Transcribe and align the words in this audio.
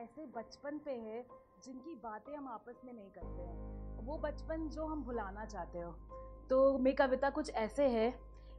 ऐसे 0.00 0.26
बचपन 0.36 0.78
पे 0.78 0.90
है 0.90 1.26
जिनकी 1.64 1.94
बातें 1.94 2.36
हम 2.36 2.48
आपस 2.48 2.80
में 2.84 2.92
नहीं 2.92 3.10
करते 3.10 3.42
हैं। 3.42 4.06
वो 4.06 4.18
बचपन 4.18 4.68
जो 4.68 4.86
हम 4.86 5.02
भुलाना 5.02 5.44
चाहते 5.44 5.78
हो। 5.78 5.92
तो 6.50 6.78
मेरी 6.78 6.96
कविता 6.96 7.30
कुछ 7.30 7.50
ऐसे 7.50 7.88
है 7.88 8.10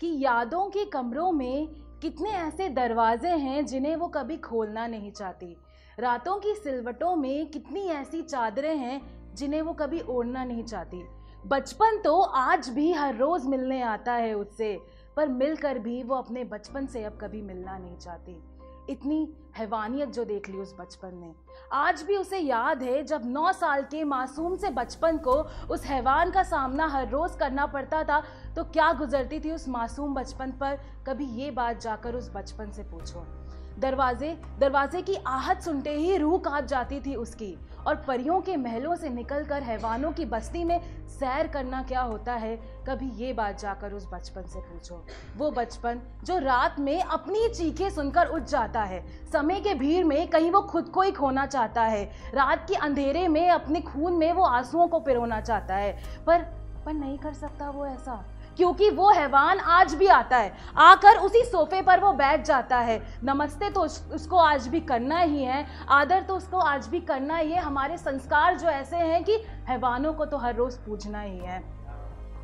कि 0.00 0.24
यादों 0.24 0.70
के 0.70 0.84
कमरों 0.84 1.32
में 1.32 1.68
कितने 2.02 2.30
ऐसे 2.30 2.68
दरवाजे 2.68 3.28
हैं 3.28 3.66
जिन्हें 3.66 3.96
वो 3.96 4.08
कभी 4.08 4.36
खोलना 4.36 4.86
नहीं 4.86 5.12
चाहती। 5.12 5.56
रातों 5.98 6.38
की 6.38 6.54
सिलवटों 6.54 7.16
में 7.16 7.50
कितनी 7.50 7.86
ऐसी 7.86 8.22
चादरें 8.22 8.76
हैं 8.76 9.34
जिन्हें 9.34 9.62
वो 9.62 9.72
कभी 9.72 10.00
ओढ़ना 10.00 10.44
नहीं 10.44 10.64
चाहती। 10.64 11.04
बचपन 11.46 12.02
तो 12.02 12.20
आज 12.20 12.68
भी 12.68 12.92
हर 12.92 13.16
रोज़ 13.16 13.48
मिलने 13.48 13.82
आता 13.82 14.12
है 14.12 14.34
उससे, 14.34 14.80
पर 15.16 15.28
मिलकर 15.28 15.78
भी 15.78 16.02
वो 16.02 16.14
अपने 16.14 16.44
बचपन 16.44 16.86
से 16.86 17.04
अब 17.04 17.18
कभी 17.20 17.42
मिलना 17.42 17.78
नहीं 17.78 17.98
चाहती। 17.98 18.57
इतनी 18.90 19.34
हैवानियत 19.56 20.08
जो 20.08 20.24
देख 20.24 20.48
ली 20.48 20.58
उस 20.58 20.74
बचपन 20.80 21.14
में 21.14 21.34
आज 21.72 22.02
भी 22.02 22.16
उसे 22.16 22.38
याद 22.38 22.82
है 22.82 23.02
जब 23.02 23.22
नौ 23.24 23.52
साल 23.52 23.82
के 23.82 24.04
मासूम 24.04 24.56
से 24.56 24.70
बचपन 24.70 25.18
को 25.18 25.32
उस 25.70 25.84
हैवान 25.84 26.30
का 26.30 26.42
सामना 26.42 26.86
हर 26.86 27.08
रोज़ 27.08 27.36
करना 27.38 27.66
पड़ता 27.66 28.04
था 28.04 28.22
तो 28.56 28.64
क्या 28.64 28.92
गुजरती 28.92 29.40
थी 29.40 29.52
उस 29.52 29.68
मासूम 29.68 30.14
बचपन 30.14 30.50
पर? 30.50 30.78
कभी 31.06 31.24
ये 31.24 31.50
बात 31.50 31.80
जाकर 31.80 32.14
उस 32.14 32.30
बचपन 32.34 32.70
से 32.70 32.82
पूछो। 32.82 33.47
दरवाजे 33.78 34.40
दरवाजे 34.58 35.02
की 35.02 35.14
आहट 35.26 35.60
सुनते 35.60 35.90
ही 35.90 36.16
रूह 36.16 36.38
काँप 36.38 36.64
जाती 36.64 37.00
थी 37.00 37.14
उसकी। 37.14 37.58
और 37.86 37.94
परियों 37.96 38.40
के 38.40 38.56
महलों 38.56 38.96
से 38.96 39.08
निकलकर 39.08 39.62
हैवानों 39.62 40.12
की 40.12 40.24
बस्ती 40.24 40.64
में 40.64 41.08
सैर 41.08 41.46
करना 41.46 41.82
क्या 41.82 42.00
होता 42.00 42.32
है? 42.32 42.56
कभी 42.56 43.10
ये 43.24 43.32
बात 43.32 43.58
जाकर 43.60 43.92
उस 43.92 44.06
बचपन 44.12 44.42
से 44.42 44.60
पूछो। 44.60 45.06
वो 45.36 45.50
बचपन 45.50 46.00
जो 46.24 46.38
रात 46.38 46.78
में 46.78 47.02
अपनी 47.02 47.48
चीखें 47.48 47.90
सुनकर 47.90 48.26
उठ 48.26 48.42
जाता 48.42 48.82
है। 48.82 49.30
समय 49.32 49.60
के 49.60 49.74
भीड़ 49.74 50.04
में 50.04 50.28
कहीं 50.28 50.50
वो 50.50 50.60
खुद 50.60 50.88
को 50.88 51.02
ही 51.02 51.12
खोना 51.12 51.46
चाहता 51.46 51.82
है। 51.82 52.04
रात 52.34 52.68
के 52.68 52.74
अंधेरे 52.74 53.28
में 53.28 53.50
अपने 53.50 53.80
खून 53.80 54.12
में 54.12 54.32
वो 54.32 54.42
आंसुओं 54.42 54.88
को 54.88 55.00
पिरोना 55.00 55.40
चाहता 55.40 55.74
है। 55.74 55.98
पर 56.26 56.42
पर 56.86 56.92
नहीं 56.92 57.18
कर 57.18 57.32
सकता 57.32 57.70
वो 57.70 57.86
ऐसा। 57.86 58.24
क्योंकि 58.58 58.88
वो 58.90 59.10
हैवान 59.10 59.58
आज 59.58 59.94
भी 59.94 60.06
आता 60.06 60.36
है। 60.36 60.52
आकर 60.76 61.16
उसी 61.16 61.42
सोफे 61.44 61.82
पर 61.82 62.00
वो 62.00 62.12
बैठ 62.12 62.44
जाता 62.44 62.78
है। 62.78 63.00
नमस्ते 63.24 63.68
तो 63.70 63.80
उसको 63.80 64.36
आज 64.36 64.66
भी 64.68 64.80
करना 64.80 65.18
ही 65.18 65.42
है। 65.44 65.66
आदर 65.88 66.22
तो 66.22 66.36
उसको 66.36 66.58
आज 66.58 66.86
भी 66.86 67.00
करना 67.00 67.36
ही 67.36 67.52
है। 67.52 67.60
हमारे 67.60 67.98
संस्कार 67.98 68.58
जो 68.58 68.68
ऐसे 68.68 68.96
हैं 68.96 69.22
कि 69.24 69.36
हैवानों 69.68 70.12
को 70.12 70.24
तो 70.24 70.36
हर 70.36 70.54
रोज़ 70.54 70.78
पूजना 70.78 71.20
ही 71.20 71.38
है। 71.38 71.60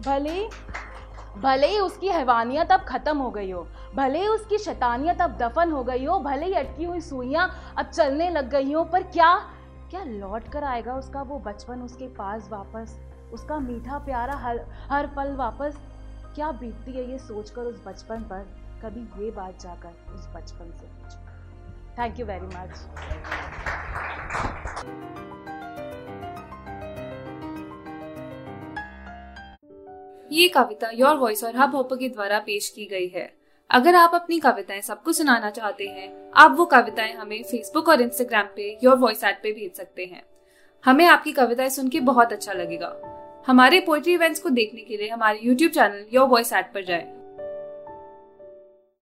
भले 0.00 0.48
भले 1.36 1.66
ही 1.66 1.78
उसकी 1.78 2.08
हैवानियत 2.08 2.72
अब 2.72 2.80
ख़त्म 2.80 3.18
हो 3.18 3.30
गई 3.30 3.50
हो। 3.50 3.66
भले 3.94 4.20
ही 4.20 4.26
उसकी 4.28 4.58
शैतानियत 4.58 5.20
अब 5.22 5.36
दफन 5.38 5.70
हो 5.72 5.82
गई 5.84 6.04
हो। 6.04 6.18
भले 6.18 6.46
ही 6.46 6.52
अटकी 6.52 6.84
हुई 6.84 7.00
सुइयाँ 7.00 7.48
अब 7.78 7.86
चलने 7.86 8.28
लग 8.30 8.50
गई 8.50 8.72
हो। 8.72 8.84
पर 8.84 9.02
क्या 9.02 9.34
क्या 9.90 10.02
लौट 10.04 10.48
कर 10.48 10.64
आएगा 10.64 10.94
उसका 10.94 11.22
वो 11.22 11.38
बचपन 11.38 11.82
उसके 11.82 12.06
पास 12.14 12.48
वापस? 12.52 12.98
उसका 13.32 13.58
मीठा 13.58 13.98
प्यारा 13.98 14.34
हर 14.36 14.60
हर 14.90 15.06
पल 15.06 15.34
वापस? 15.36 15.78
क्या 16.34 16.50
बीतती 16.52 16.92
है 16.92 17.12
ये 17.12 17.18
सोचकर 17.18 17.62
उस 17.62 17.84
बचपन 17.86 18.20
पर? 18.20 18.64
कभी 18.84 19.24
ये 19.24 19.30
बात 19.30 19.60
जाकर 19.60 20.14
उस 20.14 20.26
बचपन 20.26 20.70
से 20.70 20.86
पूछो। 20.86 21.18
थैंक 21.98 22.20
यू 22.20 22.26
वेरी 22.26 22.46
मच 22.46 22.78
ये 30.32 30.48
कविता 30.48 30.90
योर 30.94 31.16
वॉइस 31.16 31.44
और 31.44 31.56
हब 31.56 31.74
हॉपर 31.74 31.96
के 31.96 32.08
द्वारा 32.08 32.38
पेश 32.38 32.68
की 32.68 32.86
गई 32.86 33.08
है। 33.08 33.36
अगर 33.70 33.94
आप 33.94 34.10
अपनी 34.14 34.40
कविताएँ 34.40 34.80
सबको 34.80 35.12
सुनाना 35.12 35.50
चाहते 35.50 35.84
हैं, 35.84 36.30
आप 36.36 36.54
वो 36.58 36.64
कविताएँ 36.64 37.12
हमें 37.12 37.42
फेसबुक 37.42 37.88
और 37.88 38.00
इंस्टाग्राम 38.00 38.46
पे 38.56 38.78
योर 38.84 38.96
वॉइस 38.96 39.24
एट 39.24 39.40
पे 39.42 39.52
भेज 39.52 39.74
सकते 39.74 40.04
हैं। 40.04 40.22
हमें 40.84 41.06
आपकी 41.06 41.32
कविताएँ 41.32 41.68
सुन 41.68 41.88
के 41.88 42.00
बहुत 42.00 42.32
अच्छा 42.32 42.52
लगेगा। 42.52 43.13
हमारे 43.46 43.78
पोएट्री 43.80 44.12
इवेंट्स 44.12 44.40
को 44.40 44.48
देखने 44.50 44.80
के 44.80 44.96
लिए 44.96 45.08
हमारे 45.08 45.38
YouTube 45.42 45.72
channel 45.72 46.04
Your 46.12 46.28
Voice 46.28 46.52
at 46.52 46.72
पर 46.74 46.84
जाएँ। 46.84 47.04